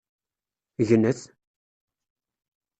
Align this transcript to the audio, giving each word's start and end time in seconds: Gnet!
Gnet! 0.87 1.21